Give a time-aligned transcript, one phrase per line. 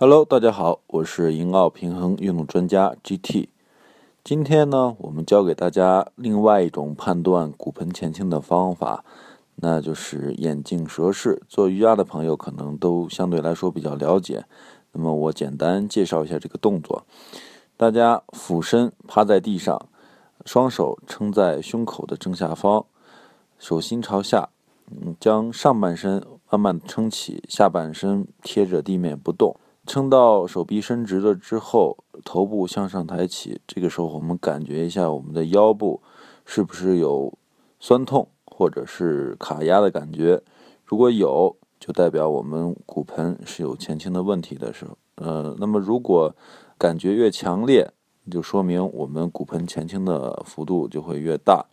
[0.00, 3.48] Hello，大家好，我是银奥平衡运动专家 GT。
[4.22, 9.04] 今天呢，我们教给大家另外一种判断骨盆前倾的方法，
[9.56, 11.42] 那就是眼镜蛇式。
[11.48, 14.44] 做瑜伽的朋友可能都相对来说比较了解。
[14.92, 17.04] 那么我简单介绍一下这个动作：
[17.76, 19.88] 大家俯身趴在地上，
[20.44, 22.86] 双手撑在胸口的正下方，
[23.58, 24.50] 手心朝下，
[24.92, 29.56] 嗯，将上半身慢慢撑起，下半身贴着地面不动。
[29.88, 33.58] 撑到手臂伸直了之后，头部向上抬起。
[33.66, 36.02] 这个时候，我们感觉一下我们的腰部
[36.44, 37.32] 是不是有
[37.80, 40.42] 酸痛或者是卡压的感觉？
[40.84, 44.98] 如果有，就代表我们骨盆是有前倾的问题的时候。
[45.14, 46.36] 呃，那么如果
[46.76, 47.90] 感觉越强烈，
[48.30, 51.64] 就说明我们骨盆前倾的幅度就会越大。